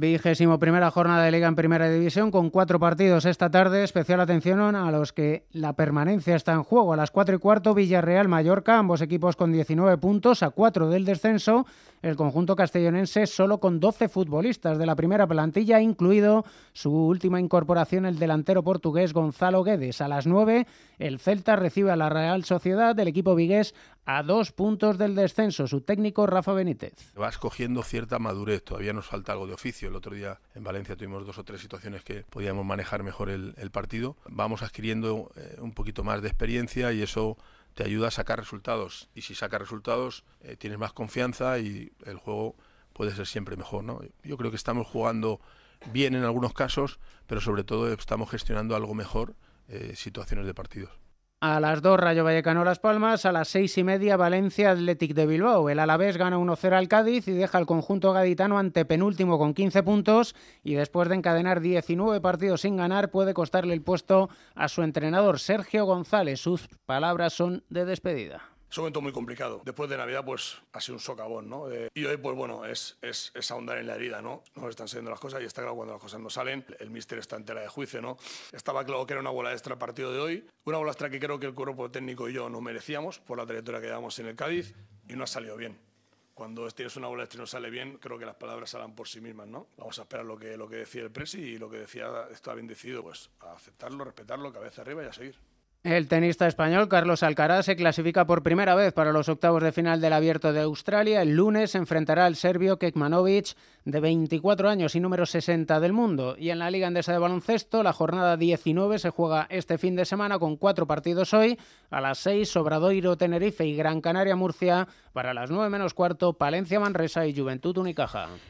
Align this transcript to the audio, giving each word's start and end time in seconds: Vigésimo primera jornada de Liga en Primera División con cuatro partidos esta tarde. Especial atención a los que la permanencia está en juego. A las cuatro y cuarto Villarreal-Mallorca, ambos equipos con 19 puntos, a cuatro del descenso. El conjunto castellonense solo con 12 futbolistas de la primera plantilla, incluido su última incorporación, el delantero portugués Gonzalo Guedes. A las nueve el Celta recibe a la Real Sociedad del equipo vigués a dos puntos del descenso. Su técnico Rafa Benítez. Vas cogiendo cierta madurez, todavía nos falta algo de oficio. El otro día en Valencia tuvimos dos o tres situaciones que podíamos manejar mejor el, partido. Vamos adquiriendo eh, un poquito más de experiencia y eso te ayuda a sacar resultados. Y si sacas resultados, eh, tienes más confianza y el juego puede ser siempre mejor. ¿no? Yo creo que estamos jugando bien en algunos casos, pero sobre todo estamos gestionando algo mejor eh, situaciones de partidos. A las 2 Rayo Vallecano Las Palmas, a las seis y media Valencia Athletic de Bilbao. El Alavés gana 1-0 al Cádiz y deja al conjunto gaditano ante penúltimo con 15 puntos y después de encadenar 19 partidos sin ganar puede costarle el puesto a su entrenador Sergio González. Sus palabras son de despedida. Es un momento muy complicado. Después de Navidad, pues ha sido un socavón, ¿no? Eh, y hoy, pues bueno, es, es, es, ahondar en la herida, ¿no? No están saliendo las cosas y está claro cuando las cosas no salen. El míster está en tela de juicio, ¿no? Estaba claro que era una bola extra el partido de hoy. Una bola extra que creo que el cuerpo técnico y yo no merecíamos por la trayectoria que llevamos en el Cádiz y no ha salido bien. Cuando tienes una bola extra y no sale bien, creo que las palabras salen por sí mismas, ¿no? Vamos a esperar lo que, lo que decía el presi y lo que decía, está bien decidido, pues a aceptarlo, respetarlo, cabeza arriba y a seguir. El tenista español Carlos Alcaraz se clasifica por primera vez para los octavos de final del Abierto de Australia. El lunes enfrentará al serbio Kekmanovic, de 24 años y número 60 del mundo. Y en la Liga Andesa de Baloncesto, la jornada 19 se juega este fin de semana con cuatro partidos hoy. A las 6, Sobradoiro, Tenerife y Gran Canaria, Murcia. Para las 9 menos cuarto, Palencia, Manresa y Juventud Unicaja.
Vigésimo 0.00 0.58
primera 0.58 0.90
jornada 0.90 1.24
de 1.24 1.30
Liga 1.30 1.46
en 1.46 1.54
Primera 1.54 1.90
División 1.90 2.30
con 2.30 2.48
cuatro 2.48 2.80
partidos 2.80 3.26
esta 3.26 3.50
tarde. 3.50 3.84
Especial 3.84 4.18
atención 4.20 4.58
a 4.74 4.90
los 4.90 5.12
que 5.12 5.44
la 5.52 5.74
permanencia 5.74 6.36
está 6.36 6.52
en 6.52 6.62
juego. 6.62 6.94
A 6.94 6.96
las 6.96 7.10
cuatro 7.10 7.36
y 7.36 7.38
cuarto 7.38 7.74
Villarreal-Mallorca, 7.74 8.78
ambos 8.78 9.02
equipos 9.02 9.36
con 9.36 9.52
19 9.52 9.98
puntos, 9.98 10.42
a 10.42 10.48
cuatro 10.50 10.88
del 10.88 11.04
descenso. 11.04 11.66
El 12.00 12.16
conjunto 12.16 12.56
castellonense 12.56 13.26
solo 13.26 13.60
con 13.60 13.78
12 13.78 14.08
futbolistas 14.08 14.78
de 14.78 14.86
la 14.86 14.96
primera 14.96 15.26
plantilla, 15.26 15.82
incluido 15.82 16.46
su 16.72 16.90
última 16.90 17.38
incorporación, 17.38 18.06
el 18.06 18.18
delantero 18.18 18.62
portugués 18.62 19.12
Gonzalo 19.12 19.62
Guedes. 19.62 20.00
A 20.00 20.08
las 20.08 20.26
nueve 20.26 20.66
el 20.98 21.18
Celta 21.18 21.56
recibe 21.56 21.90
a 21.90 21.96
la 21.96 22.08
Real 22.08 22.44
Sociedad 22.44 22.96
del 22.96 23.08
equipo 23.08 23.34
vigués 23.34 23.74
a 24.16 24.24
dos 24.24 24.50
puntos 24.50 24.98
del 24.98 25.14
descenso. 25.14 25.68
Su 25.68 25.82
técnico 25.82 26.26
Rafa 26.26 26.52
Benítez. 26.52 27.12
Vas 27.14 27.38
cogiendo 27.38 27.84
cierta 27.84 28.18
madurez, 28.18 28.64
todavía 28.64 28.92
nos 28.92 29.06
falta 29.06 29.30
algo 29.30 29.46
de 29.46 29.54
oficio. 29.54 29.88
El 29.88 29.94
otro 29.94 30.16
día 30.16 30.40
en 30.56 30.64
Valencia 30.64 30.96
tuvimos 30.96 31.24
dos 31.24 31.38
o 31.38 31.44
tres 31.44 31.60
situaciones 31.60 32.02
que 32.02 32.24
podíamos 32.24 32.66
manejar 32.66 33.04
mejor 33.04 33.30
el, 33.30 33.70
partido. 33.70 34.16
Vamos 34.28 34.62
adquiriendo 34.62 35.30
eh, 35.36 35.58
un 35.60 35.72
poquito 35.72 36.02
más 36.02 36.22
de 36.22 36.28
experiencia 36.28 36.92
y 36.92 37.02
eso 37.02 37.36
te 37.74 37.84
ayuda 37.84 38.08
a 38.08 38.10
sacar 38.10 38.40
resultados. 38.40 39.08
Y 39.14 39.22
si 39.22 39.36
sacas 39.36 39.60
resultados, 39.60 40.24
eh, 40.40 40.56
tienes 40.56 40.80
más 40.80 40.92
confianza 40.92 41.60
y 41.60 41.92
el 42.04 42.16
juego 42.16 42.56
puede 42.92 43.14
ser 43.14 43.28
siempre 43.28 43.56
mejor. 43.56 43.84
¿no? 43.84 44.00
Yo 44.24 44.36
creo 44.36 44.50
que 44.50 44.56
estamos 44.56 44.88
jugando 44.88 45.40
bien 45.92 46.16
en 46.16 46.24
algunos 46.24 46.52
casos, 46.52 46.98
pero 47.28 47.40
sobre 47.40 47.62
todo 47.62 47.92
estamos 47.92 48.28
gestionando 48.28 48.74
algo 48.74 48.92
mejor 48.92 49.36
eh, 49.68 49.92
situaciones 49.94 50.46
de 50.46 50.54
partidos. 50.54 50.90
A 51.42 51.58
las 51.58 51.80
2 51.80 51.98
Rayo 51.98 52.22
Vallecano 52.22 52.64
Las 52.64 52.80
Palmas, 52.80 53.24
a 53.24 53.32
las 53.32 53.48
seis 53.48 53.78
y 53.78 53.82
media 53.82 54.18
Valencia 54.18 54.72
Athletic 54.72 55.14
de 55.14 55.24
Bilbao. 55.24 55.70
El 55.70 55.78
Alavés 55.78 56.18
gana 56.18 56.36
1-0 56.36 56.74
al 56.74 56.86
Cádiz 56.86 57.26
y 57.28 57.32
deja 57.32 57.56
al 57.56 57.64
conjunto 57.64 58.12
gaditano 58.12 58.58
ante 58.58 58.84
penúltimo 58.84 59.38
con 59.38 59.54
15 59.54 59.82
puntos 59.82 60.34
y 60.62 60.74
después 60.74 61.08
de 61.08 61.14
encadenar 61.14 61.62
19 61.62 62.20
partidos 62.20 62.60
sin 62.60 62.76
ganar 62.76 63.10
puede 63.10 63.32
costarle 63.32 63.72
el 63.72 63.80
puesto 63.80 64.28
a 64.54 64.68
su 64.68 64.82
entrenador 64.82 65.38
Sergio 65.38 65.86
González. 65.86 66.40
Sus 66.40 66.68
palabras 66.84 67.32
son 67.32 67.64
de 67.70 67.86
despedida. 67.86 68.42
Es 68.70 68.78
un 68.78 68.82
momento 68.82 69.00
muy 69.00 69.10
complicado. 69.10 69.62
Después 69.64 69.90
de 69.90 69.96
Navidad, 69.96 70.24
pues 70.24 70.58
ha 70.72 70.80
sido 70.80 70.94
un 70.94 71.00
socavón, 71.00 71.50
¿no? 71.50 71.68
Eh, 71.72 71.88
y 71.92 72.04
hoy, 72.04 72.16
pues 72.18 72.36
bueno, 72.36 72.64
es, 72.64 72.96
es, 73.02 73.32
es, 73.34 73.50
ahondar 73.50 73.78
en 73.78 73.88
la 73.88 73.96
herida, 73.96 74.22
¿no? 74.22 74.44
No 74.54 74.68
están 74.68 74.86
saliendo 74.86 75.10
las 75.10 75.18
cosas 75.18 75.42
y 75.42 75.44
está 75.44 75.62
claro 75.62 75.74
cuando 75.74 75.94
las 75.94 76.00
cosas 76.00 76.20
no 76.20 76.30
salen. 76.30 76.64
El 76.78 76.90
míster 76.90 77.18
está 77.18 77.34
en 77.34 77.44
tela 77.44 77.62
de 77.62 77.68
juicio, 77.68 78.00
¿no? 78.00 78.16
Estaba 78.52 78.84
claro 78.84 79.04
que 79.06 79.14
era 79.14 79.20
una 79.20 79.30
bola 79.30 79.50
extra 79.50 79.72
el 79.72 79.78
partido 79.80 80.12
de 80.12 80.20
hoy. 80.20 80.46
Una 80.66 80.78
bola 80.78 80.92
extra 80.92 81.10
que 81.10 81.18
creo 81.18 81.40
que 81.40 81.46
el 81.46 81.54
cuerpo 81.54 81.90
técnico 81.90 82.28
y 82.28 82.32
yo 82.32 82.48
no 82.48 82.60
merecíamos 82.60 83.18
por 83.18 83.38
la 83.38 83.44
trayectoria 83.44 83.80
que 83.80 83.88
llevamos 83.88 84.16
en 84.20 84.26
el 84.26 84.36
Cádiz 84.36 84.72
y 85.08 85.14
no 85.14 85.24
ha 85.24 85.26
salido 85.26 85.56
bien. 85.56 85.76
Cuando 86.34 86.70
tienes 86.70 86.94
una 86.94 87.08
bola 87.08 87.24
extra 87.24 87.38
y 87.38 87.40
no 87.40 87.46
sale 87.48 87.70
bien, 87.70 87.98
creo 87.98 88.20
que 88.20 88.24
las 88.24 88.36
palabras 88.36 88.70
salen 88.70 88.94
por 88.94 89.08
sí 89.08 89.20
mismas, 89.20 89.48
¿no? 89.48 89.66
Vamos 89.78 89.98
a 89.98 90.02
esperar 90.02 90.24
lo 90.24 90.38
que, 90.38 90.56
lo 90.56 90.68
que 90.68 90.76
decía 90.76 91.02
el 91.02 91.10
presi 91.10 91.40
y 91.40 91.58
lo 91.58 91.68
que 91.68 91.78
decía, 91.78 92.28
está 92.30 92.54
bien 92.54 92.68
decidido, 92.68 93.02
pues 93.02 93.30
a 93.40 93.54
aceptarlo, 93.54 94.04
respetarlo, 94.04 94.52
cabeza 94.52 94.82
arriba 94.82 95.02
y 95.02 95.06
a 95.06 95.12
seguir. 95.12 95.49
El 95.82 96.08
tenista 96.08 96.46
español 96.46 96.88
Carlos 96.88 97.22
Alcaraz 97.22 97.64
se 97.64 97.74
clasifica 97.74 98.26
por 98.26 98.42
primera 98.42 98.74
vez 98.74 98.92
para 98.92 99.12
los 99.12 99.30
octavos 99.30 99.62
de 99.62 99.72
final 99.72 99.98
del 100.02 100.12
Abierto 100.12 100.52
de 100.52 100.60
Australia. 100.60 101.22
El 101.22 101.34
lunes 101.34 101.74
enfrentará 101.74 102.26
al 102.26 102.36
serbio 102.36 102.78
Kekmanovic, 102.78 103.56
de 103.86 103.98
24 103.98 104.68
años 104.68 104.94
y 104.94 105.00
número 105.00 105.24
60 105.24 105.80
del 105.80 105.94
mundo. 105.94 106.36
Y 106.38 106.50
en 106.50 106.58
la 106.58 106.70
Liga 106.70 106.86
Andesa 106.86 107.12
de 107.12 107.18
Baloncesto, 107.18 107.82
la 107.82 107.94
jornada 107.94 108.36
19 108.36 108.98
se 108.98 109.08
juega 109.08 109.46
este 109.48 109.78
fin 109.78 109.96
de 109.96 110.04
semana 110.04 110.38
con 110.38 110.58
cuatro 110.58 110.86
partidos 110.86 111.32
hoy. 111.32 111.58
A 111.88 112.02
las 112.02 112.18
6, 112.18 112.50
Sobradoiro, 112.50 113.16
Tenerife 113.16 113.64
y 113.64 113.74
Gran 113.74 114.02
Canaria, 114.02 114.36
Murcia. 114.36 114.86
Para 115.14 115.32
las 115.32 115.50
9 115.50 115.70
menos 115.70 115.94
cuarto, 115.94 116.34
Palencia, 116.34 116.78
Manresa 116.78 117.26
y 117.26 117.34
Juventud 117.34 117.78
Unicaja. 117.78 118.28